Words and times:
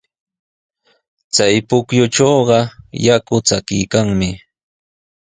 Chay 1.33 1.55
pukyutrawqa 1.67 2.57
yaku 3.05 3.35
chakiykanmi. 3.47 4.29